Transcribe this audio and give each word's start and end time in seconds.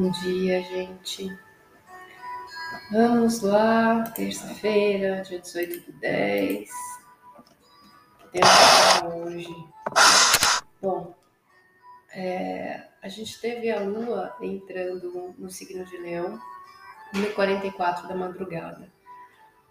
Bom 0.00 0.10
dia, 0.12 0.62
gente. 0.62 1.38
Vamos 2.90 3.42
lá, 3.42 4.02
terça-feira, 4.16 5.20
dia 5.20 5.38
18 5.38 5.78
de 5.78 5.92
10. 5.92 6.70
Temos 8.32 9.26
hoje. 9.26 9.54
Bom, 10.80 11.14
é, 12.14 12.82
a 13.02 13.08
gente 13.10 13.38
teve 13.42 13.70
a 13.70 13.80
lua 13.80 14.34
entrando 14.40 15.34
no 15.36 15.50
signo 15.50 15.84
de 15.84 15.98
Leão 15.98 16.40
no 17.12 17.30
44 17.34 18.08
da 18.08 18.14
madrugada. 18.14 18.90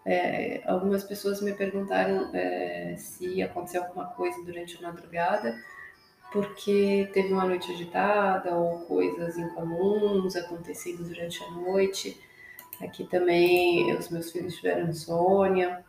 É, 0.06 0.62
algumas 0.68 1.04
pessoas 1.04 1.42
me 1.42 1.54
perguntaram 1.54 2.30
é, 2.36 2.96
se 2.98 3.42
aconteceu 3.42 3.82
alguma 3.82 4.06
coisa 4.10 4.40
durante 4.44 4.78
a 4.78 4.92
madrugada 4.92 5.60
porque 6.32 7.10
teve 7.14 7.34
uma 7.34 7.46
noite 7.46 7.72
agitada 7.72 8.54
ou 8.56 8.80
coisas 8.82 9.38
incomuns 9.38 10.36
acontecendo 10.36 11.04
durante 11.04 11.44
a 11.44 11.52
noite. 11.52 12.20
Aqui 12.82 13.06
também 13.06 13.94
os 13.96 14.10
meus 14.10 14.32
filhos 14.32 14.56
tiveram 14.56 14.90
insônia, 14.90 15.84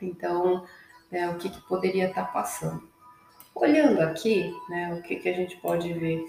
então 0.00 0.64
é, 1.10 1.28
o 1.28 1.36
que, 1.36 1.50
que, 1.50 1.60
poderia 1.62 2.08
estar 2.08 2.32
passando? 2.32 2.88
Olhando 3.54 4.00
aqui, 4.00 4.50
né, 4.68 4.94
o 4.94 5.02
que, 5.02 5.16
que 5.16 5.28
a 5.28 5.34
gente 5.34 5.56
pode 5.58 5.92
ver? 5.92 6.24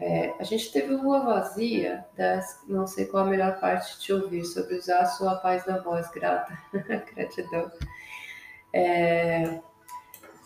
É, 0.00 0.32
a 0.38 0.44
gente 0.44 0.70
teve 0.70 0.94
lua 0.94 1.24
vazia, 1.24 2.06
das, 2.16 2.62
não 2.68 2.86
sei 2.86 3.06
qual 3.06 3.26
a 3.26 3.30
melhor 3.30 3.58
parte 3.58 3.94
de 3.94 4.00
te 4.00 4.12
ouvir, 4.12 4.44
sobre 4.44 4.76
usar 4.76 5.00
a 5.00 5.06
sua 5.06 5.34
paz 5.36 5.64
da 5.64 5.82
voz, 5.82 6.08
grata, 6.10 6.56
gratidão. 7.12 7.68
É, 8.72 9.60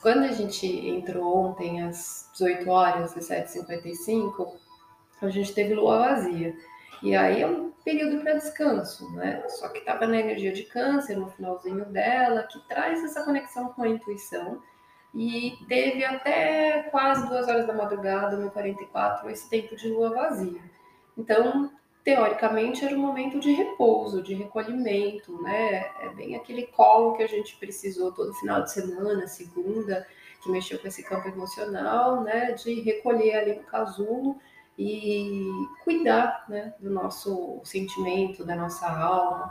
quando 0.03 0.25
a 0.25 0.33
gente 0.33 0.67
entrou 0.67 1.47
ontem 1.47 1.83
às 1.83 2.29
18 2.33 2.69
horas, 2.69 3.15
17h55, 3.15 4.53
a 5.23 5.29
gente 5.29 5.55
teve 5.55 5.75
lua 5.75 5.99
vazia. 5.99 6.55
E 7.01 7.15
aí 7.15 7.41
é 7.41 7.47
um 7.47 7.71
período 7.85 8.21
para 8.21 8.35
descanso, 8.35 9.11
né? 9.13 9.43
Só 9.49 9.69
que 9.69 9.79
estava 9.79 10.07
na 10.07 10.19
energia 10.19 10.53
de 10.53 10.65
câncer, 10.65 11.17
no 11.17 11.31
finalzinho 11.31 11.85
dela, 11.87 12.43
que 12.43 12.59
traz 12.69 13.03
essa 13.05 13.25
conexão 13.25 13.73
com 13.73 13.83
a 13.85 13.89
intuição. 13.89 14.61
E 15.15 15.57
teve 15.69 16.05
até 16.05 16.85
quase 16.91 17.29
duas 17.29 17.47
horas 17.47 17.67
da 17.67 17.73
madrugada, 17.73 18.37
no 18.37 18.51
44, 18.51 19.31
esse 19.31 19.49
tempo 19.49 19.77
de 19.77 19.89
lua 19.89 20.11
vazia. 20.11 20.61
Então, 21.17 21.71
teoricamente, 22.05 22.85
era 22.85 22.95
um 22.95 23.01
momento 23.01 23.39
de 23.39 23.53
repouso, 23.53 24.23
de 24.23 24.35
recolhimento, 24.35 25.41
né? 25.43 25.91
É 26.01 26.09
bem 26.15 26.35
aquele 26.35 26.67
colo 26.67 27.17
que 27.17 27.23
a 27.23 27.29
gente 27.29 27.57
precisou 27.57 28.13
todo 28.13 28.35
final 28.35 28.63
de 28.63 28.73
semana, 28.73 29.27
segunda, 29.27 30.07
que 30.43 30.51
mexeu 30.51 30.79
com 30.79 30.89
esse 30.89 31.03
campo 31.03 31.29
emocional, 31.29 32.23
né? 32.23 32.53
De 32.53 32.81
recolher 32.81 33.37
ali 33.37 33.55
no 33.55 33.63
casulo 33.63 34.37
e 34.77 35.49
cuidar, 35.85 36.45
né? 36.49 36.75
Do 36.81 36.91
nosso 36.91 37.61
sentimento, 37.65 38.45
da 38.45 38.57
nossa 38.57 38.89
alma. 38.89 39.51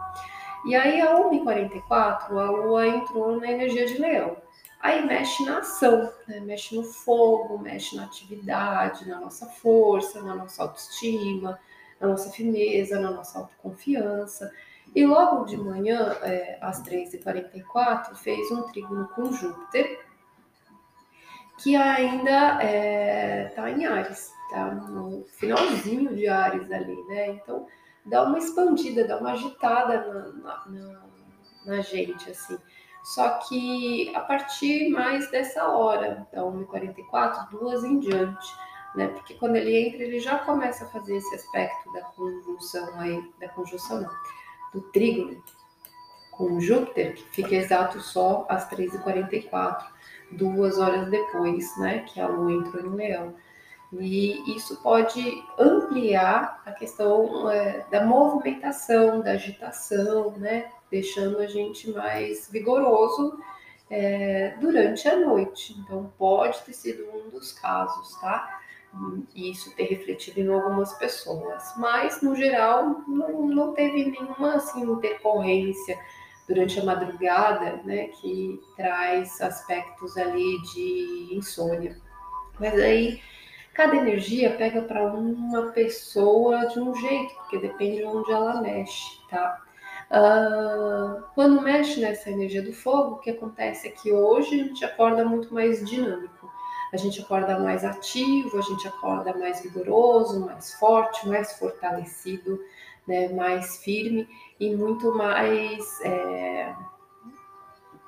E 0.66 0.75
aí, 0.75 1.02
a 1.02 1.16
1h44, 1.16 2.38
a 2.38 2.52
lua 2.52 2.88
entrou 2.88 3.39
na 3.39 3.49
energia 3.49 3.85
de 3.85 3.97
leão. 3.97 4.38
Aí 4.79 5.05
mexe 5.05 5.44
na 5.45 5.59
ação, 5.59 6.11
né? 6.27 6.39
mexe 6.39 6.75
no 6.75 6.83
fogo, 6.83 7.59
mexe 7.59 7.95
na 7.95 8.03
atividade, 8.03 9.07
na 9.07 9.19
nossa 9.19 9.45
força, 9.45 10.22
na 10.23 10.33
nossa 10.33 10.63
autoestima, 10.63 11.59
na 12.02 12.07
nossa 12.07 12.31
firmeza, 12.31 12.99
na 12.99 13.11
nossa 13.11 13.39
autoconfiança. 13.39 14.52
E 14.94 15.05
logo 15.05 15.45
de 15.45 15.55
manhã, 15.55 16.17
é, 16.21 16.57
às 16.59 16.83
3h44, 16.83 18.16
fez 18.16 18.52
um 18.52 18.63
trígono 18.63 19.07
com 19.09 19.31
Júpiter, 19.31 20.05
que 21.61 21.75
ainda 21.75 22.55
está 22.55 22.63
é, 22.63 23.52
tá 23.55 23.69
em 23.69 23.85
Ares, 23.85 24.31
tá 24.49 24.73
no 24.73 25.23
finalzinho 25.27 26.16
de 26.16 26.27
Ares 26.27 26.72
ali, 26.72 27.02
né? 27.07 27.29
Então 27.29 27.67
dá 28.05 28.23
uma 28.23 28.39
expandida, 28.39 29.07
dá 29.07 29.17
uma 29.17 29.33
agitada 29.33 30.33
na, 30.33 30.63
na, 30.67 31.01
na 31.66 31.81
gente, 31.81 32.31
assim. 32.31 32.57
Só 33.03 33.29
que 33.47 34.13
a 34.16 34.19
partir 34.19 34.90
mais 34.90 35.29
dessa 35.31 35.67
hora, 35.67 36.28
da 36.34 36.41
1h44, 36.41 37.50
duas 37.50 37.84
em 37.84 38.00
diante 38.00 38.53
né? 38.96 39.07
Porque 39.07 39.34
quando 39.35 39.56
ele 39.56 39.75
entra, 39.75 40.03
ele 40.03 40.19
já 40.19 40.40
começa 40.40 40.85
a 40.85 40.90
fazer 40.90 41.18
esse 41.18 41.35
aspecto 41.35 41.91
da 41.94 42.02
conjunção 42.02 43.00
aí, 43.00 43.31
da 43.40 43.50
conjunção 43.50 44.02
não, 44.02 44.12
do 44.74 44.81
trígono 44.81 45.41
com 46.31 46.59
Júpiter, 46.59 47.13
que 47.13 47.24
fica 47.29 47.56
exato 47.56 48.02
só 48.02 48.46
às 48.50 48.69
3h44, 48.69 49.85
duas 50.31 50.78
horas 50.79 51.09
depois, 51.09 51.78
né? 51.78 52.00
Que 52.00 52.19
a 52.19 52.28
Lua 52.28 52.53
entrou 52.53 52.85
em 52.85 52.96
Leão. 52.96 53.35
E 53.94 54.56
isso 54.56 54.81
pode 54.81 55.44
ampliar 55.59 56.62
a 56.66 56.72
questão 56.72 57.50
é, 57.50 57.85
da 57.91 58.06
movimentação, 58.06 59.19
da 59.19 59.31
agitação, 59.31 60.31
né? 60.38 60.72
Deixando 60.90 61.40
a 61.40 61.46
gente 61.46 61.91
mais 61.91 62.50
vigoroso 62.50 63.38
é, 63.90 64.56
durante 64.62 65.08
a 65.09 65.18
noite. 65.18 65.75
Então, 65.79 66.12
pode 66.18 66.62
ter 66.62 66.73
sido 66.73 67.03
um 67.13 67.29
dos 67.29 67.52
casos, 67.52 68.18
tá? 68.22 68.60
E 69.34 69.52
isso 69.52 69.74
ter 69.75 69.85
refletido 69.85 70.40
em 70.40 70.47
algumas 70.47 70.94
pessoas. 70.94 71.74
Mas, 71.78 72.22
no 72.22 72.35
geral, 72.35 73.02
não, 73.07 73.47
não 73.47 73.74
teve 73.74 74.12
nenhuma 74.12 74.56
assim, 74.56 74.81
intercorrência 74.81 75.97
durante 76.47 76.79
a 76.79 76.84
madrugada 76.84 77.81
né, 77.84 78.07
que 78.07 78.59
traz 78.75 79.40
aspectos 79.41 80.18
ali 80.18 80.62
de 80.74 81.29
insônia. 81.31 81.97
Mas 82.59 82.74
aí, 82.79 83.22
cada 83.74 83.96
energia 83.96 84.56
pega 84.57 84.81
para 84.81 85.03
uma 85.03 85.72
pessoa 85.72 86.66
de 86.68 86.79
um 86.79 86.94
jeito, 86.94 87.34
porque 87.35 87.59
depende 87.59 87.97
de 87.97 88.06
onde 88.06 88.31
ela 88.31 88.62
mexe, 88.62 89.19
tá? 89.29 89.62
Uh, 90.12 91.23
quando 91.34 91.62
mexe 91.62 92.02
nessa 92.02 92.29
energia 92.29 92.62
do 92.62 92.73
fogo, 92.73 93.16
o 93.16 93.19
que 93.19 93.29
acontece 93.29 93.88
é 93.88 93.91
que 93.91 94.12
hoje 94.12 94.59
a 94.59 94.63
gente 94.66 94.84
acorda 94.84 95.23
muito 95.23 95.53
mais 95.53 95.90
dinâmico 95.90 96.41
a 96.91 96.97
gente 96.97 97.22
acorda 97.22 97.57
mais 97.59 97.84
ativo, 97.85 98.57
a 98.57 98.62
gente 98.62 98.88
acorda 98.88 99.34
mais 99.38 99.62
vigoroso, 99.62 100.46
mais 100.46 100.74
forte, 100.74 101.28
mais 101.28 101.53
fortalecido, 101.53 102.59
né, 103.07 103.29
mais 103.29 103.78
firme 103.78 104.28
e 104.59 104.75
muito 104.75 105.16
mais 105.16 106.02
é, 106.02 106.74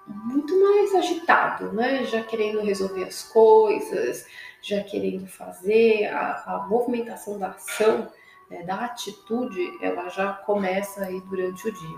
muito 0.07 0.59
mais 0.61 0.93
agitado, 0.95 1.71
né? 1.71 2.03
Já 2.05 2.23
querendo 2.23 2.61
resolver 2.61 3.05
as 3.05 3.23
coisas, 3.23 4.25
já 4.61 4.83
querendo 4.83 5.27
fazer 5.27 6.07
a, 6.07 6.43
a 6.45 6.67
movimentação 6.67 7.39
da 7.39 7.49
ação, 7.49 8.11
né, 8.49 8.63
da 8.63 8.85
atitude, 8.85 9.77
ela 9.81 10.09
já 10.09 10.33
começa 10.33 11.05
aí 11.05 11.21
durante 11.21 11.67
o 11.67 11.71
dia. 11.71 11.97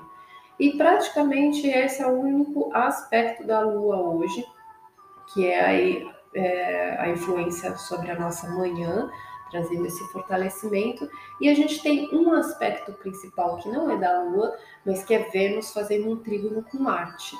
E 0.59 0.78
praticamente 0.78 1.67
esse 1.67 2.02
é 2.02 2.07
o 2.07 2.19
único 2.19 2.72
aspecto 2.73 3.46
da 3.46 3.59
Lua 3.59 3.97
hoje, 3.97 4.46
que 5.34 5.47
é 5.47 5.66
aí 5.66 6.15
é, 6.35 6.97
a 7.00 7.09
influência 7.09 7.75
sobre 7.78 8.12
a 8.12 8.19
nossa 8.19 8.47
manhã, 8.50 9.09
trazendo 9.50 9.85
esse 9.85 10.03
fortalecimento. 10.12 11.09
E 11.40 11.50
a 11.50 11.53
gente 11.53 11.81
tem 11.81 12.09
um 12.13 12.34
aspecto 12.34 12.91
principal 12.94 13.57
que 13.57 13.69
não 13.69 13.90
é 13.90 13.97
da 13.97 14.22
Lua, 14.22 14.56
mas 14.85 15.03
que 15.03 15.13
é 15.13 15.29
Vênus 15.29 15.72
fazendo 15.72 16.12
um 16.12 16.18
trígono 16.18 16.63
com 16.63 16.78
Marte. 16.78 17.35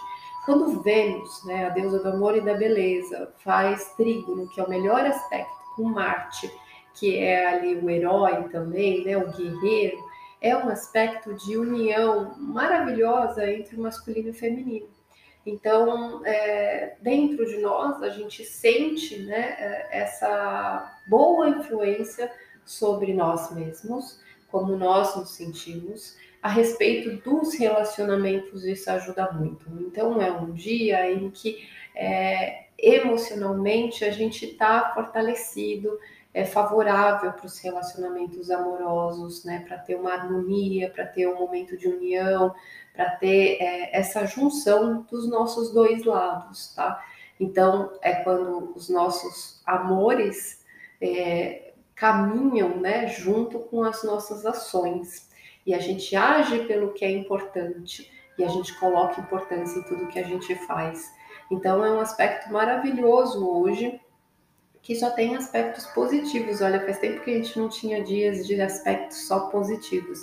Quando 0.45 0.81
Vênus, 0.81 1.44
né, 1.45 1.66
a 1.66 1.69
deusa 1.69 2.00
do 2.00 2.09
amor 2.09 2.38
e 2.38 2.41
da 2.41 2.53
beleza, 2.53 3.33
faz 3.44 3.94
trígono, 3.95 4.47
que 4.47 4.61
é 4.61 4.63
o 4.63 4.69
melhor 4.69 5.06
aspecto, 5.06 5.53
com 5.75 5.83
Marte, 5.83 6.50
que 6.94 7.17
é 7.17 7.47
ali 7.47 7.75
o 7.75 7.89
herói 7.89 8.47
também, 8.50 9.03
né, 9.03 9.17
o 9.17 9.31
guerreiro, 9.31 9.97
é 10.39 10.56
um 10.56 10.69
aspecto 10.69 11.33
de 11.33 11.57
união 11.57 12.35
maravilhosa 12.38 13.51
entre 13.51 13.75
o 13.75 13.81
masculino 13.81 14.27
e 14.27 14.31
o 14.31 14.35
feminino. 14.35 14.94
Então, 15.45 16.25
é, 16.25 16.95
dentro 17.01 17.45
de 17.45 17.57
nós, 17.57 18.01
a 18.01 18.09
gente 18.09 18.44
sente 18.44 19.19
né, 19.19 19.56
é, 19.59 20.00
essa 20.00 21.00
boa 21.07 21.50
influência 21.50 22.31
sobre 22.65 23.13
nós 23.13 23.53
mesmos, 23.53 24.19
como 24.50 24.75
nós 24.75 25.15
nos 25.15 25.36
sentimos, 25.36 26.18
a 26.42 26.50
respeito 26.50 27.18
dos 27.27 27.53
relacionamentos, 27.56 28.65
isso 28.65 28.89
ajuda 28.89 29.31
muito. 29.31 29.69
Então, 29.81 30.21
é 30.21 30.31
um 30.31 30.51
dia 30.51 31.12
em 31.12 31.30
que 31.30 31.68
é, 31.95 32.65
emocionalmente 32.77 34.03
a 34.03 34.12
gente 34.12 34.45
está 34.45 34.94
fortalecido, 34.94 35.97
é 36.35 36.43
favorável 36.43 37.31
para 37.31 37.45
os 37.45 37.57
relacionamentos 37.59 38.51
amorosos, 38.51 39.45
né? 39.45 39.63
Para 39.65 39.77
ter 39.77 39.95
uma 39.95 40.11
harmonia, 40.11 40.89
para 40.89 41.05
ter 41.05 41.29
um 41.29 41.39
momento 41.39 41.77
de 41.77 41.87
união, 41.87 42.53
para 42.93 43.11
ter 43.11 43.57
é, 43.61 43.97
essa 43.97 44.25
junção 44.25 45.07
dos 45.09 45.29
nossos 45.29 45.73
dois 45.73 46.03
lados, 46.03 46.75
tá? 46.75 47.01
Então 47.39 47.97
é 48.01 48.15
quando 48.15 48.73
os 48.75 48.89
nossos 48.89 49.61
amores 49.65 50.61
é, 50.99 51.71
caminham, 51.95 52.81
né, 52.81 53.07
junto 53.07 53.59
com 53.59 53.83
as 53.83 54.03
nossas 54.03 54.45
ações 54.45 55.29
e 55.65 55.73
a 55.73 55.79
gente 55.79 56.17
age 56.17 56.65
pelo 56.65 56.91
que 56.91 57.05
é 57.05 57.11
importante 57.11 58.11
e 58.37 58.43
a 58.43 58.49
gente 58.49 58.77
coloca 58.77 59.21
importância 59.21 59.79
em 59.79 59.83
tudo 59.83 60.07
que 60.07 60.19
a 60.19 60.23
gente 60.23 60.53
faz. 60.67 61.13
Então 61.49 61.83
é 61.85 61.91
um 61.91 62.01
aspecto 62.01 62.51
maravilhoso 62.51 63.47
hoje 63.47 64.01
que 64.85 64.95
só 64.95 65.09
tem 65.09 65.35
aspectos 65.35 65.87
positivos. 65.87 66.61
Olha, 66.61 66.79
faz 66.79 66.99
tempo 66.99 67.23
que 67.23 67.31
a 67.31 67.33
gente 67.33 67.57
não 67.57 67.67
tinha 67.67 68.03
dias 68.03 68.45
de 68.45 68.61
aspectos 68.61 69.27
só 69.27 69.47
positivos. 69.47 70.19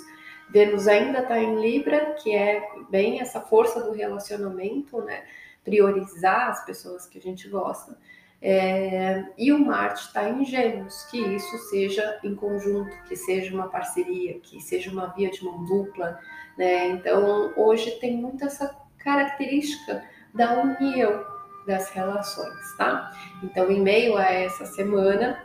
Vênus 0.49 0.87
ainda 0.87 1.19
está 1.19 1.37
em 1.37 1.59
Libra, 1.59 2.13
que 2.13 2.33
é 2.33 2.65
bem 2.89 3.19
essa 3.19 3.41
força 3.41 3.81
do 3.81 3.91
relacionamento, 3.91 5.01
né? 5.01 5.25
Priorizar 5.65 6.49
as 6.49 6.65
pessoas 6.65 7.05
que 7.05 7.17
a 7.17 7.21
gente 7.21 7.49
gosta. 7.49 7.97
É, 8.41 9.25
e 9.37 9.51
o 9.51 9.59
Marte 9.59 10.05
está 10.05 10.29
em 10.29 10.45
Gêmeos, 10.45 11.03
que 11.11 11.17
isso 11.17 11.57
seja 11.69 12.19
em 12.23 12.33
conjunto, 12.33 12.95
que 13.03 13.17
seja 13.17 13.53
uma 13.53 13.67
parceria, 13.67 14.39
que 14.39 14.61
seja 14.61 14.89
uma 14.89 15.07
via 15.07 15.29
de 15.29 15.43
mão 15.43 15.65
dupla, 15.65 16.17
né? 16.57 16.87
Então, 16.87 17.51
hoje 17.57 17.91
tem 17.99 18.15
muito 18.15 18.45
essa 18.45 18.73
característica 18.97 20.05
da 20.33 20.61
união 20.61 21.32
das 21.65 21.89
relações, 21.89 22.75
tá? 22.77 23.11
Então, 23.41 23.71
em 23.71 23.81
meio 23.81 24.17
a 24.17 24.25
essa 24.25 24.65
semana, 24.65 25.43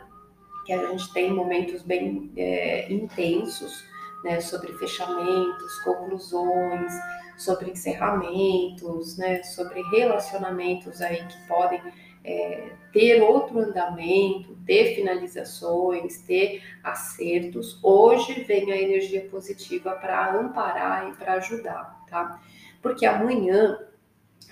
que 0.65 0.73
a 0.73 0.87
gente 0.87 1.11
tem 1.13 1.33
momentos 1.33 1.81
bem 1.81 2.31
é, 2.37 2.91
intensos, 2.91 3.83
né, 4.23 4.39
sobre 4.41 4.73
fechamentos, 4.73 5.79
conclusões, 5.83 6.91
sobre 7.37 7.71
encerramentos, 7.71 9.17
né, 9.17 9.41
sobre 9.43 9.81
relacionamentos 9.89 11.01
aí 11.01 11.25
que 11.25 11.47
podem 11.47 11.81
é, 12.23 12.73
ter 12.91 13.21
outro 13.21 13.59
andamento, 13.59 14.57
ter 14.65 14.95
finalizações, 14.95 16.21
ter 16.21 16.61
acertos. 16.83 17.79
Hoje 17.81 18.43
vem 18.43 18.71
a 18.71 18.77
energia 18.77 19.21
positiva 19.29 19.91
para 19.93 20.35
amparar 20.35 21.09
e 21.09 21.13
para 21.13 21.33
ajudar, 21.33 22.03
tá? 22.09 22.41
Porque 22.81 23.05
amanhã 23.05 23.79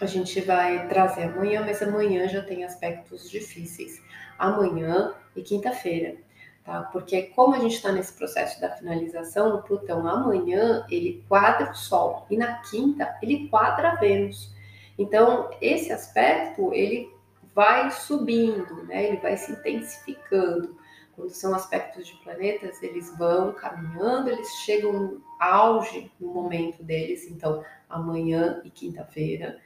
a 0.03 0.07
gente 0.07 0.39
vai 0.41 0.87
trazer 0.87 1.23
amanhã, 1.23 1.63
mas 1.65 1.81
amanhã 1.81 2.27
já 2.27 2.41
tem 2.41 2.63
aspectos 2.63 3.29
difíceis. 3.29 4.01
Amanhã 4.37 5.15
e 5.35 5.41
quinta-feira, 5.41 6.15
tá? 6.63 6.83
Porque 6.83 7.23
como 7.23 7.55
a 7.55 7.59
gente 7.59 7.75
está 7.75 7.91
nesse 7.91 8.13
processo 8.13 8.61
da 8.61 8.69
finalização, 8.69 9.55
o 9.55 9.63
Plutão 9.63 10.07
amanhã 10.07 10.85
ele 10.89 11.23
quadra 11.27 11.71
o 11.71 11.75
Sol 11.75 12.25
e 12.29 12.37
na 12.37 12.59
quinta 12.61 13.17
ele 13.21 13.47
quadra 13.49 13.95
Vênus. 13.95 14.53
Então 14.97 15.49
esse 15.59 15.91
aspecto 15.91 16.73
ele 16.73 17.11
vai 17.55 17.89
subindo, 17.89 18.83
né? 18.83 19.07
Ele 19.07 19.17
vai 19.17 19.35
se 19.35 19.51
intensificando. 19.51 20.77
Quando 21.15 21.31
são 21.31 21.55
aspectos 21.55 22.05
de 22.05 22.13
planetas, 22.17 22.83
eles 22.83 23.17
vão 23.17 23.51
caminhando, 23.51 24.29
eles 24.29 24.47
chegam 24.57 24.93
no 24.93 25.23
auge 25.39 26.11
no 26.19 26.31
momento 26.31 26.83
deles, 26.83 27.25
então 27.27 27.63
amanhã 27.89 28.61
e 28.63 28.69
quinta-feira. 28.69 29.59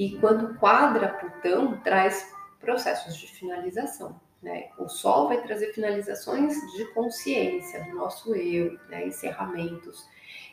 E 0.00 0.16
quando 0.16 0.54
quadra 0.54 1.08
Plutão, 1.10 1.78
traz 1.80 2.34
processos 2.58 3.18
de 3.18 3.26
finalização. 3.26 4.18
Né? 4.42 4.70
O 4.78 4.88
Sol 4.88 5.28
vai 5.28 5.42
trazer 5.42 5.74
finalizações 5.74 6.54
de 6.72 6.86
consciência, 6.94 7.84
do 7.84 7.96
nosso 7.96 8.34
eu, 8.34 8.78
né? 8.88 9.06
encerramentos. 9.06 10.08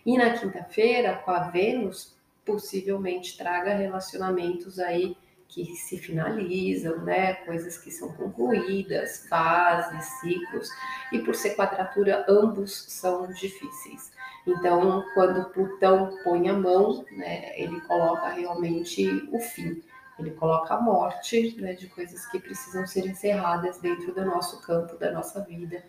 E 0.06 0.18
na 0.18 0.38
quinta-feira, 0.38 1.22
com 1.24 1.32
a 1.32 1.48
Vênus, 1.48 2.14
possivelmente 2.46 3.38
traga 3.38 3.74
relacionamentos 3.74 4.80
aí 4.80 5.16
que 5.48 5.76
se 5.76 5.98
finalizam, 5.98 7.04
né? 7.04 7.36
Coisas 7.36 7.78
que 7.78 7.90
são 7.90 8.12
concluídas, 8.14 9.26
fases, 9.28 10.06
ciclos, 10.20 10.70
e 11.12 11.20
por 11.20 11.36
ser 11.36 11.56
quadratura, 11.56 12.26
ambos 12.28 12.86
são 12.90 13.28
difíceis. 13.28 14.12
Então, 14.46 15.04
quando 15.14 15.50
Plutão 15.50 16.18
põe 16.24 16.48
a 16.48 16.54
mão, 16.54 17.06
né, 17.12 17.52
ele 17.60 17.82
coloca 17.82 18.30
realmente 18.30 19.28
o 19.32 19.40
fim, 19.40 19.84
ele 20.18 20.32
coloca 20.32 20.74
a 20.74 20.82
morte 20.82 21.56
né, 21.60 21.74
de 21.74 21.88
coisas 21.88 22.26
que 22.28 22.40
precisam 22.40 22.88
ser 22.88 23.06
encerradas 23.06 23.78
dentro 23.80 24.14
do 24.14 24.26
nosso 24.26 24.62
campo, 24.62 24.98
da 24.98 25.12
nossa 25.12 25.42
vida. 25.42 25.84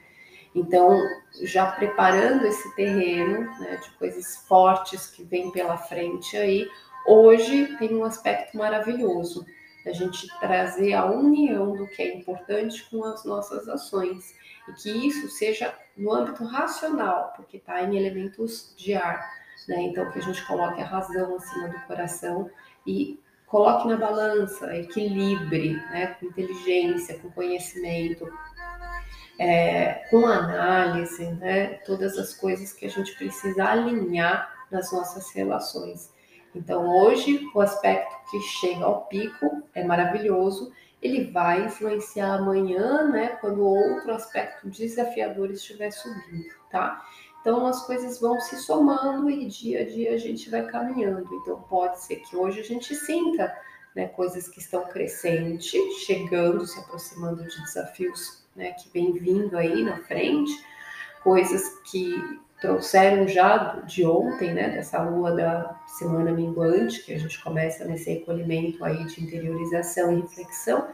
Então, 0.54 1.00
já 1.42 1.70
preparando 1.70 2.46
esse 2.46 2.74
terreno 2.74 3.42
né, 3.60 3.76
de 3.76 3.90
coisas 3.92 4.36
fortes 4.48 5.06
que 5.06 5.22
vem 5.22 5.52
pela 5.52 5.76
frente 5.76 6.36
aí, 6.36 6.68
Hoje 7.08 7.74
tem 7.78 7.96
um 7.96 8.04
aspecto 8.04 8.54
maravilhoso 8.54 9.46
a 9.86 9.92
gente 9.92 10.28
trazer 10.40 10.92
a 10.92 11.06
união 11.06 11.74
do 11.74 11.86
que 11.86 12.02
é 12.02 12.14
importante 12.14 12.86
com 12.90 13.02
as 13.02 13.24
nossas 13.24 13.66
ações 13.66 14.34
e 14.68 14.72
que 14.74 14.90
isso 15.06 15.26
seja 15.30 15.74
no 15.96 16.12
âmbito 16.12 16.44
racional, 16.44 17.32
porque 17.34 17.56
está 17.56 17.82
em 17.82 17.96
elementos 17.96 18.74
de 18.76 18.94
ar, 18.94 19.26
né? 19.66 19.84
Então 19.84 20.10
que 20.10 20.18
a 20.18 20.22
gente 20.22 20.46
coloque 20.46 20.82
a 20.82 20.84
razão 20.84 21.36
acima 21.36 21.68
do 21.68 21.80
coração 21.86 22.50
e 22.86 23.18
coloque 23.46 23.88
na 23.88 23.96
balança, 23.96 24.76
equilibre, 24.76 25.76
né? 25.90 26.08
Com 26.20 26.26
inteligência, 26.26 27.18
com 27.20 27.30
conhecimento, 27.30 28.30
é, 29.38 30.06
com 30.10 30.26
análise, 30.26 31.24
né? 31.24 31.78
Todas 31.86 32.18
as 32.18 32.34
coisas 32.34 32.74
que 32.74 32.84
a 32.84 32.90
gente 32.90 33.16
precisa 33.16 33.64
alinhar 33.64 34.66
nas 34.70 34.92
nossas 34.92 35.30
relações. 35.30 36.17
Então, 36.58 36.88
hoje, 36.88 37.48
o 37.54 37.60
aspecto 37.60 38.16
que 38.30 38.40
chega 38.40 38.84
ao 38.84 39.06
pico 39.06 39.62
é 39.72 39.84
maravilhoso, 39.84 40.72
ele 41.00 41.30
vai 41.30 41.64
influenciar 41.64 42.34
amanhã, 42.34 43.08
né, 43.08 43.28
quando 43.40 43.64
outro 43.64 44.12
aspecto 44.12 44.68
desafiador 44.68 45.52
estiver 45.52 45.92
subindo, 45.92 46.52
tá? 46.68 47.00
Então, 47.40 47.64
as 47.64 47.86
coisas 47.86 48.20
vão 48.20 48.40
se 48.40 48.56
somando 48.56 49.30
e 49.30 49.46
dia 49.46 49.82
a 49.82 49.84
dia 49.84 50.12
a 50.12 50.18
gente 50.18 50.50
vai 50.50 50.66
caminhando. 50.66 51.32
Então, 51.32 51.62
pode 51.62 52.00
ser 52.00 52.16
que 52.16 52.34
hoje 52.34 52.60
a 52.60 52.64
gente 52.64 52.92
sinta 52.96 53.56
né, 53.94 54.08
coisas 54.08 54.48
que 54.48 54.58
estão 54.58 54.84
crescentes, 54.86 55.72
chegando, 56.04 56.66
se 56.66 56.78
aproximando 56.80 57.44
de 57.44 57.62
desafios 57.62 58.44
né, 58.56 58.72
que 58.72 58.90
vem 58.90 59.12
vindo 59.12 59.56
aí 59.56 59.84
na 59.84 59.98
frente, 59.98 60.52
coisas 61.22 61.78
que 61.84 62.40
trouxeram 62.60 63.28
já 63.28 63.80
de 63.86 64.04
ontem, 64.04 64.52
né, 64.52 64.70
dessa 64.70 65.00
lua 65.02 65.32
da 65.32 65.78
semana 65.86 66.32
minguante, 66.32 67.04
que 67.04 67.14
a 67.14 67.18
gente 67.18 67.42
começa 67.42 67.84
nesse 67.84 68.10
recolhimento 68.10 68.84
aí 68.84 69.04
de 69.04 69.22
interiorização 69.22 70.12
e 70.12 70.20
reflexão, 70.20 70.88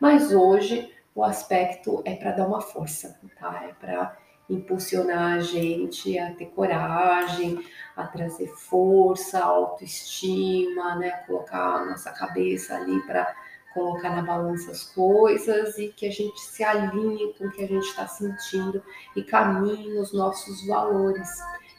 mas 0.00 0.32
hoje 0.32 0.92
o 1.14 1.22
aspecto 1.22 2.02
é 2.04 2.14
para 2.14 2.32
dar 2.32 2.46
uma 2.46 2.60
força, 2.60 3.18
tá? 3.38 3.64
É 3.68 3.72
para 3.74 4.16
impulsionar 4.50 5.34
a 5.34 5.40
gente 5.40 6.18
a 6.18 6.32
ter 6.34 6.46
coragem, 6.46 7.64
a 7.96 8.04
trazer 8.06 8.48
força, 8.48 9.38
autoestima, 9.38 10.96
né? 10.96 11.10
Colocar 11.26 11.76
a 11.76 11.84
nossa 11.84 12.10
cabeça 12.10 12.74
ali 12.74 13.00
para 13.06 13.34
colocar 13.74 14.10
na 14.10 14.22
balança 14.22 14.70
as 14.70 14.84
coisas 14.84 15.76
e 15.76 15.88
que 15.88 16.06
a 16.06 16.10
gente 16.10 16.40
se 16.40 16.62
alinhe 16.62 17.34
com 17.34 17.46
o 17.46 17.50
que 17.50 17.64
a 17.64 17.66
gente 17.66 17.84
está 17.84 18.06
sentindo 18.06 18.82
e 19.16 19.22
caminhe 19.22 19.98
os 19.98 20.12
nossos 20.12 20.64
valores, 20.66 21.28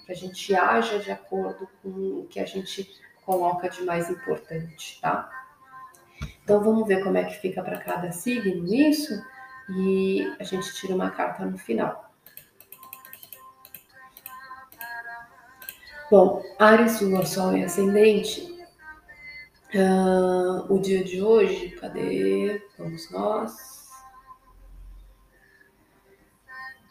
que 0.05 0.12
a 0.12 0.15
gente 0.15 0.53
haja 0.53 1.00
de 1.00 1.10
acordo 1.10 1.67
com 1.81 1.89
o 1.89 2.27
que 2.29 2.39
a 2.39 2.46
gente 2.46 3.01
coloca 3.25 3.70
de 3.70 3.84
mais 3.84 4.10
importante, 4.10 5.00
tá? 5.01 5.31
Então 6.43 6.62
vamos 6.62 6.86
ver 6.88 7.03
como 7.03 7.17
é 7.17 7.24
que 7.24 7.39
fica 7.39 7.63
para 7.63 7.79
cada 7.79 8.12
signo 8.12 8.72
isso 8.72 9.24
e 9.70 10.36
a 10.38 10.43
gente 10.43 10.75
tira 10.75 10.93
uma 10.93 11.10
carta 11.10 11.46
no 11.46 11.58
final. 11.58 12.13
Bom, 16.12 16.43
Ares, 16.60 17.01
Lua, 17.01 17.25
Sol 17.25 17.58
e 17.58 17.63
Ascendente 17.63 18.54
Uh, 19.74 20.74
o 20.74 20.79
dia 20.79 21.03
de 21.03 21.22
hoje, 21.22 21.72
cadê? 21.72 22.62
Vamos 22.77 23.10
nós. 23.10 23.75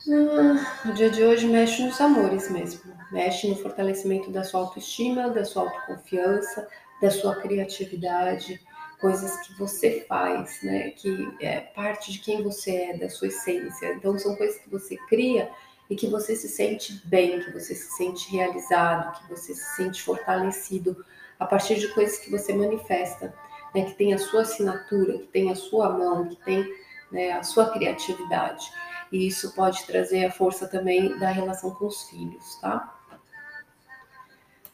Uh, 0.07 0.91
o 0.91 0.93
dia 0.93 1.09
de 1.09 1.23
hoje 1.23 1.47
mexe 1.47 1.83
nos 1.83 1.99
amores 1.99 2.51
mesmo, 2.51 2.93
mexe 3.11 3.49
no 3.49 3.57
fortalecimento 3.57 4.31
da 4.31 4.45
sua 4.45 4.61
autoestima, 4.61 5.31
da 5.31 5.47
sua 5.47 5.63
autoconfiança, 5.63 6.69
da 7.01 7.11
sua 7.11 7.37
criatividade, 7.37 8.61
coisas 9.01 9.35
que 9.47 9.55
você 9.59 10.05
faz, 10.07 10.63
né? 10.63 10.91
Que 10.91 11.35
é 11.41 11.61
parte 11.61 12.13
de 12.13 12.19
quem 12.19 12.43
você 12.43 12.77
é, 12.77 12.97
da 12.99 13.09
sua 13.09 13.29
essência. 13.29 13.95
Então 13.95 14.19
são 14.19 14.37
coisas 14.37 14.59
que 14.59 14.69
você 14.69 14.97
cria 15.09 15.51
e 15.89 15.97
que 15.97 16.07
você 16.07 16.37
se 16.37 16.49
sente 16.49 17.01
bem, 17.07 17.41
que 17.41 17.51
você 17.51 17.75
se 17.75 17.97
sente 17.97 18.31
realizado, 18.31 19.19
que 19.19 19.29
você 19.29 19.55
se 19.55 19.77
sente 19.77 20.03
fortalecido 20.03 21.05
a 21.45 21.47
partir 21.47 21.75
de 21.77 21.89
coisas 21.89 22.19
que 22.19 22.31
você 22.31 22.55
manifesta, 22.55 23.35
né, 23.75 23.85
que 23.85 23.95
tem 23.95 24.15
a 24.15 24.19
sua 24.19 24.43
assinatura, 24.43 25.19
que 25.19 25.27
tem 25.27 25.51
a 25.51 25.55
sua 25.55 25.91
mão, 25.91 26.27
que 26.27 26.37
tem 26.37 26.67
né, 27.13 27.33
a 27.33 27.43
sua 27.43 27.71
criatividade. 27.71 28.65
E 29.13 29.27
isso 29.27 29.55
pode 29.55 29.85
trazer 29.85 30.25
a 30.25 30.33
força 30.33 30.67
também 30.67 31.19
da 31.19 31.29
relação 31.29 31.71
com 31.73 31.87
os 31.87 32.05
filhos, 32.05 32.57
tá? 32.61 32.93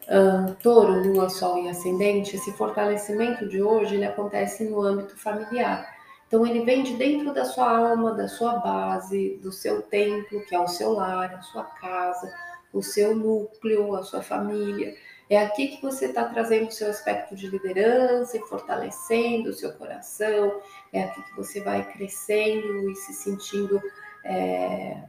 Uh, 0.02 0.54
touro, 0.62 1.02
lua, 1.02 1.28
sol 1.28 1.64
e 1.64 1.68
ascendente, 1.68 2.36
esse 2.36 2.52
fortalecimento 2.52 3.48
de 3.48 3.62
hoje 3.62 3.96
ele 3.96 4.04
acontece 4.04 4.64
no 4.64 4.82
âmbito 4.82 5.16
familiar. 5.16 5.86
Então 6.26 6.46
ele 6.46 6.64
vem 6.64 6.84
de 6.84 6.94
dentro 6.96 7.34
da 7.34 7.44
sua 7.44 7.68
alma, 7.68 8.14
da 8.14 8.28
sua 8.28 8.56
base, 8.56 9.38
do 9.42 9.50
seu 9.50 9.82
templo, 9.82 10.44
que 10.46 10.54
é 10.54 10.60
o 10.60 10.68
seu 10.68 10.92
lar, 10.92 11.34
a 11.34 11.42
sua 11.42 11.64
casa, 11.64 12.32
o 12.72 12.82
seu 12.82 13.14
núcleo, 13.14 13.96
a 13.96 14.02
sua 14.04 14.22
família. 14.22 14.94
É 15.30 15.38
aqui 15.38 15.68
que 15.68 15.80
você 15.80 16.06
está 16.06 16.24
trazendo 16.24 16.66
o 16.66 16.72
seu 16.72 16.90
aspecto 16.90 17.36
de 17.36 17.46
liderança 17.46 18.36
e 18.36 18.40
fortalecendo 18.40 19.50
o 19.50 19.52
seu 19.52 19.72
coração. 19.74 20.60
É 20.92 21.04
aqui 21.04 21.22
que 21.22 21.36
você 21.36 21.60
vai 21.60 21.88
crescendo 21.92 22.90
e 22.90 22.96
se 22.96 23.12
sentindo 23.12 23.80
é, 24.24 25.04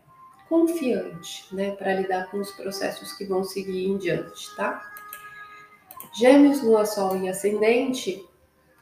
confiante, 0.48 1.48
né, 1.56 1.72
para 1.72 1.96
lidar 1.96 2.30
com 2.30 2.38
os 2.38 2.52
processos 2.52 3.14
que 3.14 3.26
vão 3.26 3.44
seguir 3.44 3.88
em 3.88 3.98
diante, 3.98 4.56
tá? 4.56 4.94
Gêmeos, 6.14 6.62
Lua, 6.62 6.86
Sol 6.86 7.18
e 7.18 7.28
Ascendente, 7.28 8.24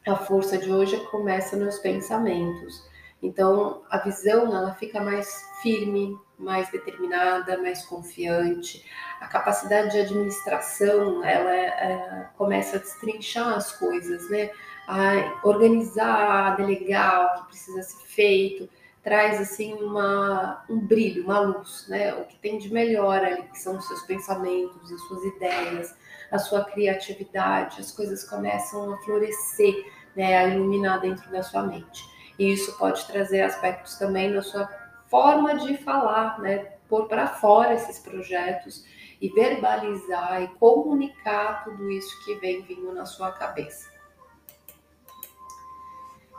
a 0.05 0.17
força 0.17 0.57
de 0.57 0.69
hoje 0.73 0.97
começa 1.05 1.55
nos 1.55 1.79
pensamentos. 1.79 2.88
Então, 3.21 3.81
a 3.89 3.97
visão 3.97 4.55
ela 4.55 4.73
fica 4.75 5.01
mais 5.01 5.45
firme, 5.61 6.17
mais 6.37 6.69
determinada, 6.69 7.57
mais 7.57 7.85
confiante. 7.85 8.85
A 9.19 9.27
capacidade 9.27 9.91
de 9.91 9.99
administração 9.99 11.23
ela 11.23 11.53
é, 11.53 12.29
começa 12.37 12.77
a 12.77 12.79
destrinchar 12.79 13.55
as 13.55 13.73
coisas, 13.73 14.29
né? 14.29 14.49
A 14.87 15.41
organizar, 15.43 16.53
a 16.53 16.55
delegar 16.55 17.25
o 17.25 17.41
que 17.41 17.47
precisa 17.49 17.83
ser 17.83 18.05
feito, 18.07 18.69
traz 19.03 19.39
assim 19.39 19.73
uma, 19.73 20.63
um 20.69 20.79
brilho, 20.79 21.25
uma 21.25 21.39
luz, 21.39 21.85
né? 21.89 22.13
O 22.13 22.25
que 22.25 22.37
tem 22.37 22.57
de 22.57 22.71
melhor 22.71 23.23
ali, 23.23 23.43
que 23.43 23.59
são 23.59 23.77
os 23.77 23.85
seus 23.85 24.01
pensamentos, 24.03 24.91
as 24.91 25.01
suas 25.01 25.23
ideias, 25.35 25.95
a 26.31 26.39
sua 26.39 26.63
criatividade, 26.63 27.81
as 27.81 27.91
coisas 27.91 28.23
começam 28.23 28.93
a 28.93 28.97
florescer, 28.99 29.75
né? 30.15 30.37
A 30.37 30.47
iluminar 30.47 31.01
dentro 31.01 31.29
da 31.29 31.43
sua 31.43 31.63
mente. 31.63 32.18
E 32.39 32.53
isso 32.53 32.75
pode 32.77 33.05
trazer 33.05 33.41
aspectos 33.41 33.99
também 33.99 34.31
na 34.31 34.41
sua 34.41 34.67
forma 35.07 35.55
de 35.57 35.77
falar, 35.77 36.39
né? 36.39 36.73
Pôr 36.87 37.07
para 37.07 37.27
fora 37.27 37.73
esses 37.73 37.99
projetos 37.99 38.85
e 39.21 39.29
verbalizar 39.29 40.41
e 40.41 40.47
comunicar 40.55 41.65
tudo 41.65 41.91
isso 41.91 42.23
que 42.23 42.35
vem 42.35 42.61
vindo 42.61 42.93
na 42.93 43.05
sua 43.05 43.31
cabeça. 43.33 43.89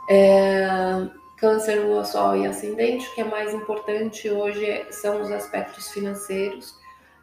É, 0.09 1.07
câncer, 1.37 1.85
lua, 1.85 2.03
sol 2.03 2.35
e 2.35 2.45
ascendente, 2.45 3.07
o 3.07 3.15
que 3.15 3.21
é 3.21 3.23
mais 3.23 3.53
importante 3.53 4.29
hoje 4.29 4.85
são 4.91 5.21
os 5.21 5.31
aspectos 5.31 5.91
financeiros, 5.91 6.71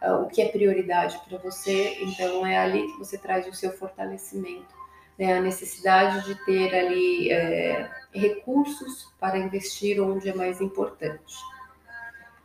uh, 0.02 0.22
o 0.22 0.28
que 0.28 0.40
é 0.40 0.48
prioridade 0.48 1.20
para 1.28 1.38
você, 1.38 1.98
então 2.00 2.46
é 2.46 2.56
ali 2.56 2.86
que 2.92 2.98
você 2.98 3.18
traz 3.18 3.46
o 3.46 3.52
seu 3.52 3.72
fortalecimento, 3.72 4.74
né? 5.18 5.36
a 5.36 5.40
necessidade 5.40 6.24
de 6.24 6.34
ter 6.44 6.74
ali 6.74 7.30
é, 7.30 7.90
recursos 8.12 9.12
para 9.18 9.38
investir 9.38 10.00
onde 10.00 10.28
é 10.28 10.34
mais 10.34 10.60
importante. 10.60 11.36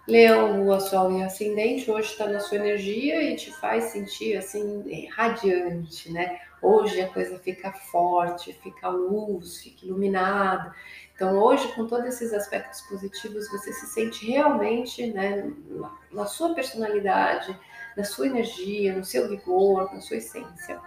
Leão, 0.06 0.62
Lua, 0.62 0.82
Sol 0.82 1.18
e 1.18 1.24
Ascendente, 1.24 1.90
hoje 1.90 2.12
está 2.12 2.28
na 2.28 2.42
sua 2.42 2.58
energia 2.58 3.24
e 3.24 3.38
te 3.38 3.52
faz 3.52 3.86
sentir 3.86 4.36
assim, 4.36 5.08
radiante, 5.08 6.12
né? 6.12 6.42
Hoje 6.62 7.02
a 7.02 7.08
coisa 7.08 7.40
fica 7.40 7.72
forte, 7.72 8.54
fica 8.62 8.90
luz, 8.90 9.58
fica 9.62 9.86
iluminada. 9.86 10.74
Então, 11.16 11.38
hoje, 11.38 11.72
com 11.74 11.88
todos 11.88 12.06
esses 12.08 12.34
aspectos 12.34 12.82
positivos, 12.82 13.50
você 13.50 13.72
se 13.72 13.88
sente 13.88 14.26
realmente 14.26 15.08
né, 15.08 15.52
na 16.12 16.26
sua 16.26 16.54
personalidade, 16.54 17.58
na 17.96 18.04
sua 18.04 18.28
energia, 18.28 18.96
no 18.96 19.06
seu 19.06 19.30
vigor, 19.30 19.94
na 19.94 20.02
sua 20.02 20.18
essência. 20.18 20.82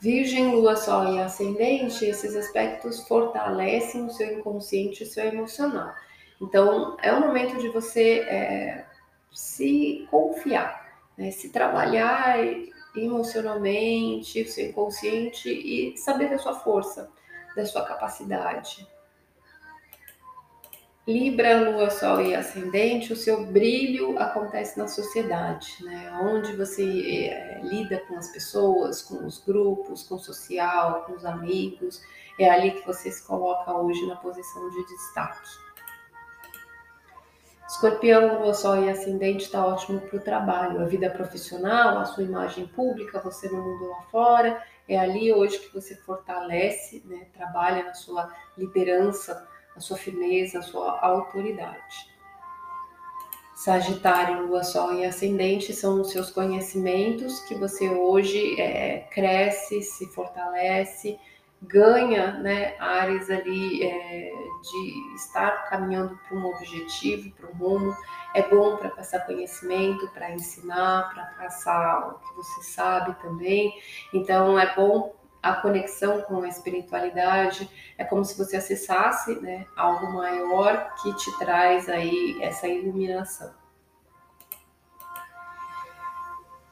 Virgem, 0.00 0.54
Lua, 0.54 0.76
Sol 0.76 1.14
e 1.14 1.20
Ascendente, 1.20 2.04
esses 2.04 2.36
aspectos 2.36 3.06
fortalecem 3.08 4.06
o 4.06 4.10
seu 4.10 4.38
inconsciente 4.38 5.02
e 5.02 5.06
o 5.06 5.10
seu 5.10 5.24
emocional. 5.24 5.92
Então, 6.40 6.96
é 7.02 7.12
o 7.12 7.20
momento 7.20 7.58
de 7.58 7.68
você 7.68 8.20
é, 8.20 8.84
se 9.32 10.06
confiar, 10.10 10.88
né? 11.16 11.32
se 11.32 11.50
trabalhar 11.50 12.38
emocionalmente, 12.96 14.42
o 14.42 14.48
seu 14.48 14.68
inconsciente 14.68 15.48
e 15.48 15.96
saber 15.96 16.30
da 16.30 16.38
sua 16.38 16.54
força, 16.54 17.10
da 17.56 17.66
sua 17.66 17.84
capacidade. 17.84 18.86
Libra, 21.08 21.70
Lua, 21.70 21.88
Sol 21.88 22.20
e 22.20 22.34
Ascendente, 22.34 23.14
o 23.14 23.16
seu 23.16 23.46
brilho 23.46 24.18
acontece 24.18 24.78
na 24.78 24.86
sociedade, 24.86 25.74
né? 25.80 26.12
Onde 26.20 26.54
você 26.54 26.84
é, 27.30 27.60
lida 27.62 28.02
com 28.06 28.14
as 28.18 28.28
pessoas, 28.28 29.00
com 29.00 29.24
os 29.24 29.42
grupos, 29.42 30.02
com 30.02 30.16
o 30.16 30.18
social, 30.18 31.04
com 31.06 31.14
os 31.14 31.24
amigos, 31.24 32.02
é 32.38 32.50
ali 32.50 32.72
que 32.72 32.86
você 32.86 33.10
se 33.10 33.26
coloca 33.26 33.72
hoje 33.72 34.06
na 34.06 34.16
posição 34.16 34.68
de 34.68 34.84
destaque. 34.84 35.48
Escorpião, 37.66 38.42
Lua, 38.42 38.52
Sol 38.52 38.84
e 38.84 38.90
Ascendente 38.90 39.44
está 39.44 39.64
ótimo 39.64 40.02
para 40.02 40.18
o 40.18 40.20
trabalho, 40.20 40.82
a 40.82 40.84
vida 40.84 41.08
profissional, 41.08 41.96
a 41.96 42.04
sua 42.04 42.24
imagem 42.24 42.66
pública, 42.66 43.18
você 43.18 43.48
no 43.48 43.62
mundo 43.62 43.88
lá 43.88 44.02
fora. 44.10 44.62
É 44.86 44.98
ali 44.98 45.32
hoje 45.32 45.58
que 45.58 45.72
você 45.72 45.96
fortalece, 45.96 47.02
né, 47.06 47.28
trabalha 47.32 47.84
na 47.84 47.94
sua 47.94 48.30
liderança, 48.58 49.48
a 49.78 49.80
sua 49.80 49.96
firmeza, 49.96 50.58
a 50.58 50.62
sua 50.62 51.00
autoridade. 51.00 52.08
Sagitário, 53.54 54.46
Lua, 54.46 54.62
Sol 54.62 54.94
e 54.94 55.04
Ascendente 55.04 55.72
são 55.72 56.00
os 56.00 56.10
seus 56.10 56.30
conhecimentos 56.30 57.40
que 57.40 57.54
você 57.54 57.88
hoje 57.88 58.60
é, 58.60 59.08
cresce, 59.10 59.82
se 59.82 60.06
fortalece, 60.06 61.18
ganha 61.62 62.34
né, 62.34 62.76
áreas 62.78 63.28
ali 63.30 63.82
é, 63.82 64.30
de 64.62 65.14
estar 65.16 65.68
caminhando 65.68 66.16
para 66.28 66.36
um 66.36 66.46
objetivo, 66.46 67.32
para 67.32 67.50
um 67.50 67.54
rumo. 67.54 67.96
É 68.34 68.42
bom 68.42 68.76
para 68.76 68.90
passar 68.90 69.26
conhecimento, 69.26 70.08
para 70.08 70.30
ensinar, 70.32 71.12
para 71.12 71.24
passar 71.44 72.10
o 72.10 72.18
que 72.18 72.34
você 72.36 72.62
sabe 72.62 73.16
também. 73.20 73.72
Então, 74.12 74.58
é 74.58 74.72
bom 74.74 75.17
a 75.42 75.54
conexão 75.54 76.20
com 76.22 76.42
a 76.42 76.48
espiritualidade. 76.48 77.68
É 77.96 78.04
como 78.04 78.24
se 78.24 78.36
você 78.36 78.56
acessasse 78.56 79.34
né, 79.40 79.66
algo 79.76 80.12
maior 80.12 80.94
que 81.02 81.14
te 81.16 81.38
traz 81.38 81.88
aí 81.88 82.38
essa 82.40 82.66
iluminação. 82.66 83.52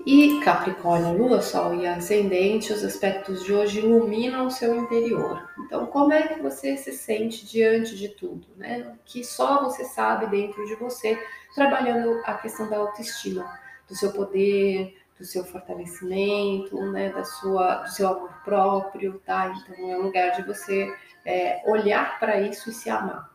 E 0.06 0.38
Capricórnio, 0.38 1.18
Lua, 1.18 1.42
Sol 1.42 1.74
e 1.74 1.84
Ascendente, 1.84 2.72
os 2.72 2.84
aspectos 2.84 3.42
de 3.42 3.52
hoje 3.52 3.80
iluminam 3.80 4.46
o 4.46 4.50
seu 4.52 4.76
interior. 4.76 5.50
Então, 5.58 5.84
como 5.86 6.12
é 6.12 6.28
que 6.28 6.40
você 6.40 6.76
se 6.76 6.92
sente 6.92 7.44
diante 7.44 7.96
de 7.96 8.10
tudo, 8.10 8.46
né? 8.56 8.96
Que 9.04 9.24
só 9.24 9.64
você 9.64 9.84
sabe 9.84 10.28
dentro 10.28 10.64
de 10.64 10.76
você, 10.76 11.20
trabalhando 11.56 12.22
a 12.24 12.34
questão 12.34 12.70
da 12.70 12.76
autoestima, 12.76 13.58
do 13.88 13.96
seu 13.96 14.12
poder, 14.12 14.96
do 15.18 15.24
seu 15.24 15.44
fortalecimento, 15.44 16.80
né? 16.92 17.10
Da 17.10 17.24
sua, 17.24 17.76
do 17.76 17.90
seu 17.90 18.08
amor 18.08 18.32
próprio, 18.44 19.20
tá? 19.24 19.52
Então, 19.54 19.90
é 19.90 19.96
um 19.96 20.02
lugar 20.02 20.32
de 20.32 20.42
você 20.42 20.94
é, 21.24 21.62
olhar 21.66 22.18
para 22.18 22.40
isso 22.40 22.70
e 22.70 22.72
se 22.72 22.88
amar. 22.90 23.30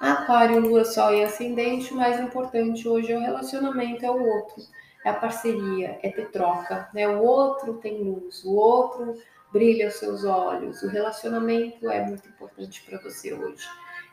Aquário, 0.00 0.60
Lua, 0.60 0.84
Sol 0.84 1.14
e 1.14 1.24
Ascendente, 1.24 1.92
o 1.92 1.96
mais 1.96 2.20
importante 2.20 2.86
hoje 2.86 3.12
é 3.12 3.16
o 3.16 3.20
relacionamento, 3.20 4.04
é 4.04 4.10
o 4.10 4.22
outro, 4.22 4.62
é 5.04 5.10
a 5.10 5.14
parceria, 5.14 5.98
é 6.02 6.10
ter 6.10 6.30
troca, 6.30 6.88
né? 6.92 7.08
O 7.08 7.22
outro 7.22 7.74
tem 7.74 8.02
luz, 8.02 8.44
o 8.44 8.54
outro 8.54 9.14
brilha 9.52 9.88
os 9.88 9.94
seus 9.94 10.24
olhos, 10.24 10.82
o 10.82 10.88
relacionamento 10.88 11.88
é 11.88 12.04
muito 12.04 12.28
importante 12.28 12.82
para 12.82 12.98
você 12.98 13.32
hoje. 13.32 13.64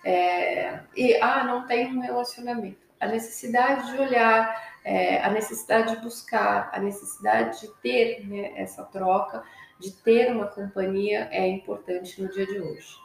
É... 0.06 0.80
E, 0.96 1.16
ah, 1.16 1.44
não 1.44 1.66
tem 1.66 1.98
um 1.98 2.00
relacionamento. 2.00 2.80
A 3.00 3.08
necessidade 3.08 3.92
de 3.92 4.00
olhar, 4.00 4.71
é, 4.84 5.22
a 5.22 5.30
necessidade 5.30 5.96
de 5.96 6.02
buscar, 6.02 6.70
a 6.74 6.80
necessidade 6.80 7.62
de 7.62 7.68
ter 7.82 8.28
né, 8.28 8.54
essa 8.56 8.84
troca, 8.84 9.44
de 9.80 9.92
ter 9.92 10.32
uma 10.32 10.48
companhia 10.48 11.28
é 11.32 11.48
importante 11.48 12.22
no 12.22 12.30
dia 12.30 12.46
de 12.46 12.60
hoje. 12.60 13.00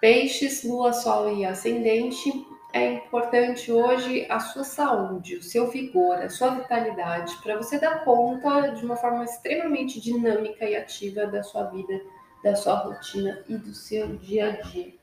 Peixes, 0.00 0.64
lua, 0.64 0.92
sol 0.92 1.32
e 1.32 1.44
ascendente, 1.44 2.44
é 2.72 2.94
importante 2.94 3.70
hoje 3.70 4.26
a 4.28 4.40
sua 4.40 4.64
saúde, 4.64 5.36
o 5.36 5.42
seu 5.42 5.70
vigor, 5.70 6.16
a 6.16 6.28
sua 6.28 6.54
vitalidade, 6.54 7.36
para 7.42 7.56
você 7.56 7.78
dar 7.78 8.04
conta 8.04 8.72
de 8.72 8.84
uma 8.84 8.96
forma 8.96 9.24
extremamente 9.24 10.00
dinâmica 10.00 10.64
e 10.64 10.74
ativa 10.74 11.26
da 11.26 11.42
sua 11.42 11.64
vida, 11.64 12.00
da 12.42 12.56
sua 12.56 12.74
rotina 12.76 13.44
e 13.48 13.56
do 13.56 13.74
seu 13.74 14.16
dia 14.16 14.48
a 14.48 14.50
dia. 14.62 15.01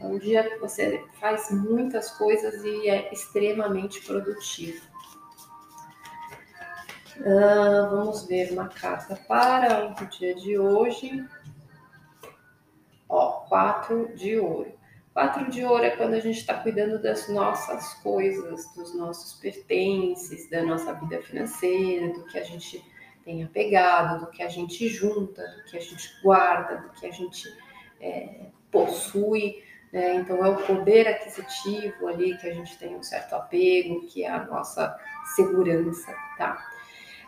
É 0.00 0.06
um 0.06 0.18
dia 0.18 0.48
que 0.48 0.58
você 0.58 1.04
faz 1.20 1.50
muitas 1.50 2.10
coisas 2.12 2.64
e 2.64 2.88
é 2.88 3.12
extremamente 3.12 4.00
produtivo. 4.00 4.80
Ah, 7.18 7.86
vamos 7.90 8.26
ver 8.26 8.50
uma 8.52 8.68
carta 8.68 9.14
para 9.28 9.94
o 10.00 10.06
dia 10.06 10.34
de 10.34 10.58
hoje. 10.58 11.22
Ó, 13.06 13.42
quatro 13.46 14.14
de 14.14 14.38
ouro. 14.38 14.72
Quatro 15.12 15.50
de 15.50 15.64
ouro 15.64 15.84
é 15.84 15.90
quando 15.90 16.14
a 16.14 16.20
gente 16.20 16.38
está 16.38 16.54
cuidando 16.54 17.02
das 17.02 17.28
nossas 17.28 17.94
coisas, 17.94 18.72
dos 18.74 18.94
nossos 18.94 19.38
pertences, 19.38 20.48
da 20.48 20.62
nossa 20.62 20.94
vida 20.94 21.20
financeira, 21.20 22.08
do 22.08 22.24
que 22.24 22.38
a 22.38 22.44
gente 22.44 22.82
tem 23.22 23.44
apegado, 23.44 24.20
do 24.20 24.30
que 24.30 24.42
a 24.42 24.48
gente 24.48 24.88
junta, 24.88 25.42
do 25.42 25.64
que 25.64 25.76
a 25.76 25.80
gente 25.80 26.22
guarda, 26.22 26.76
do 26.76 26.90
que 26.92 27.06
a 27.06 27.10
gente 27.10 27.46
é, 28.00 28.46
possui, 28.70 29.62
né? 29.92 30.14
Então 30.16 30.44
é 30.44 30.48
o 30.48 30.56
poder 30.56 31.08
aquisitivo 31.08 32.06
ali 32.06 32.36
que 32.38 32.48
a 32.48 32.54
gente 32.54 32.78
tem 32.78 32.96
um 32.96 33.02
certo 33.02 33.34
apego, 33.34 34.06
que 34.06 34.24
é 34.24 34.30
a 34.30 34.44
nossa 34.44 34.96
segurança, 35.34 36.14
tá? 36.36 36.64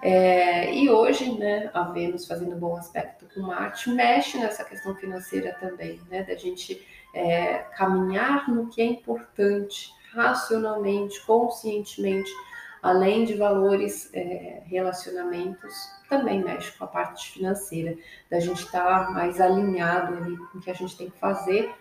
É, 0.02 0.74
e 0.74 0.90
hoje, 0.90 1.38
né, 1.38 1.70
a 1.72 1.84
Vênus 1.84 2.26
fazendo 2.26 2.56
bom 2.56 2.76
aspecto 2.76 3.24
com 3.32 3.40
Marte, 3.40 3.88
mexe 3.88 4.36
nessa 4.36 4.64
questão 4.64 4.96
financeira 4.96 5.56
também, 5.60 6.00
né, 6.10 6.24
da 6.24 6.34
gente 6.34 6.84
é, 7.14 7.58
caminhar 7.76 8.50
no 8.50 8.68
que 8.68 8.82
é 8.82 8.84
importante, 8.84 9.92
racionalmente, 10.12 11.24
conscientemente, 11.24 12.32
além 12.82 13.24
de 13.24 13.34
valores, 13.34 14.10
é, 14.12 14.64
relacionamentos, 14.66 15.72
também 16.08 16.42
mexe 16.42 16.72
com 16.72 16.84
a 16.84 16.88
parte 16.88 17.30
financeira, 17.30 17.96
da 18.28 18.40
gente 18.40 18.64
estar 18.64 19.06
tá 19.06 19.10
mais 19.12 19.40
alinhado 19.40 20.16
ali 20.16 20.36
com 20.36 20.58
o 20.58 20.60
que 20.60 20.70
a 20.70 20.74
gente 20.74 20.96
tem 20.96 21.10
que 21.10 21.18
fazer 21.20 21.72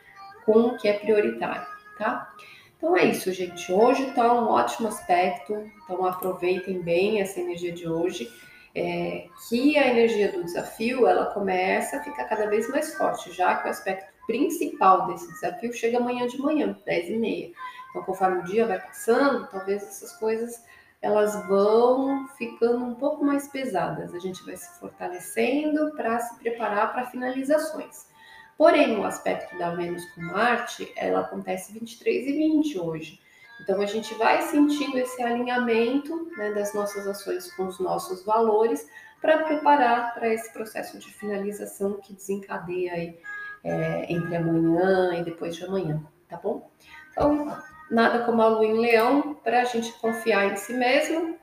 com 0.52 0.68
o 0.68 0.78
que 0.78 0.88
é 0.88 0.94
prioritário, 0.94 1.66
tá? 1.98 2.34
Então 2.78 2.98
é 2.98 3.06
isso, 3.06 3.32
gente. 3.32 3.72
Hoje 3.72 4.04
está 4.10 4.34
um 4.34 4.50
ótimo 4.50 4.88
aspecto, 4.90 5.54
então 5.84 6.06
aproveitem 6.06 6.82
bem 6.82 7.22
essa 7.22 7.40
energia 7.40 7.72
de 7.72 7.88
hoje. 7.88 8.30
É, 8.74 9.28
que 9.50 9.78
a 9.78 9.88
energia 9.88 10.32
do 10.32 10.44
desafio 10.44 11.06
ela 11.06 11.26
começa 11.28 11.98
a 11.98 12.04
ficar 12.04 12.24
cada 12.26 12.50
vez 12.50 12.70
mais 12.70 12.96
forte, 12.96 13.32
já 13.34 13.56
que 13.56 13.68
o 13.68 13.70
aspecto 13.70 14.12
principal 14.26 15.08
desse 15.08 15.28
desafio 15.28 15.74
chega 15.74 15.98
amanhã 15.98 16.26
de 16.26 16.40
manhã, 16.40 16.78
10 16.86 17.10
e 17.10 17.18
meia. 17.18 17.52
Então, 17.90 18.04
conforme 18.04 18.40
o 18.40 18.44
dia 18.44 18.66
vai 18.66 18.80
passando, 18.80 19.48
talvez 19.48 19.84
essas 19.84 20.14
coisas 20.14 20.64
elas 21.02 21.48
vão 21.48 22.28
ficando 22.38 22.86
um 22.86 22.96
pouco 22.96 23.26
mais 23.26 23.48
pesadas. 23.48 24.14
A 24.14 24.20
gente 24.20 24.44
vai 24.46 24.56
se 24.56 24.80
fortalecendo 24.80 25.92
para 25.96 26.20
se 26.20 26.40
preparar 26.40 26.94
para 26.94 27.08
finalizações. 27.08 28.11
Porém, 28.58 28.98
o 28.98 29.04
aspecto 29.04 29.58
da 29.58 29.74
Vênus 29.76 30.06
com 30.14 30.22
Marte, 30.22 30.92
ela 30.96 31.22
acontece 31.22 31.74
23 31.74 32.28
e 32.28 32.32
20 32.34 32.80
hoje. 32.80 33.20
Então, 33.62 33.80
a 33.82 33.86
gente 33.86 34.14
vai 34.16 34.42
sentindo 34.42 34.98
esse 34.98 35.22
alinhamento 35.22 36.32
né, 36.38 36.52
das 36.52 36.74
nossas 36.74 37.08
ações 37.08 37.52
com 37.54 37.68
os 37.68 37.80
nossos 37.80 38.24
valores 38.26 38.88
para 39.22 39.44
preparar 39.44 40.14
para 40.14 40.34
esse 40.34 40.52
processo 40.52 40.98
de 40.98 41.14
finalização 41.14 42.00
que 42.02 42.14
desencadeia 42.14 42.94
aí, 42.94 43.20
é, 43.64 44.12
entre 44.12 44.36
amanhã 44.36 45.14
e 45.20 45.24
depois 45.24 45.56
de 45.56 45.64
amanhã, 45.64 46.04
tá 46.28 46.38
bom? 46.38 46.72
Então, 47.12 47.56
nada 47.92 48.26
como 48.26 48.42
a 48.42 48.48
lua 48.48 48.66
em 48.66 48.80
leão 48.80 49.36
para 49.36 49.62
a 49.62 49.66
gente 49.66 49.94
confiar 50.00 50.52
em 50.52 50.58
si 50.58 50.74
mesmo 50.74 51.38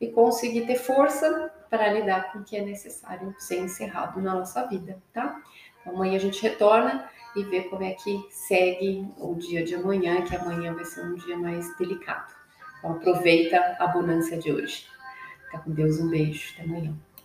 e 0.00 0.08
conseguir 0.08 0.66
ter 0.66 0.76
força 0.76 1.52
para 1.68 1.92
lidar 1.92 2.32
com 2.32 2.38
o 2.38 2.44
que 2.44 2.56
é 2.56 2.62
necessário 2.62 3.34
ser 3.38 3.58
encerrado 3.60 4.20
na 4.20 4.34
nossa 4.34 4.66
vida, 4.66 5.00
tá? 5.12 5.40
Amanhã 5.86 6.16
a 6.16 6.20
gente 6.20 6.42
retorna 6.42 7.08
e 7.36 7.44
vê 7.44 7.62
como 7.62 7.82
é 7.82 7.92
que 7.92 8.26
segue 8.30 9.06
o 9.18 9.34
dia 9.34 9.64
de 9.64 9.74
amanhã, 9.74 10.22
que 10.22 10.34
amanhã 10.34 10.74
vai 10.74 10.84
ser 10.84 11.04
um 11.04 11.14
dia 11.14 11.36
mais 11.38 11.76
delicado. 11.76 12.34
Então 12.78 12.92
aproveita 12.92 13.56
a 13.78 13.84
abundância 13.84 14.38
de 14.38 14.52
hoje. 14.52 14.86
Fica 15.44 15.58
com 15.58 15.70
Deus, 15.72 15.98
um 16.00 16.08
beijo, 16.08 16.52
até 16.54 16.64
amanhã. 16.64 16.94